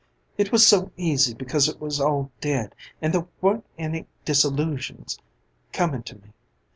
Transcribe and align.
It 0.35 0.51
was 0.51 0.65
so 0.65 0.91
easy 0.97 1.35
because 1.35 1.69
it 1.69 1.79
was 1.79 2.01
all 2.01 2.31
dead 2.41 2.73
and 3.03 3.13
there 3.13 3.27
weren't 3.39 3.67
any 3.77 4.07
disillusions 4.25 5.19
comin' 5.73 6.01
to 6.01 6.15
me. 6.15 6.33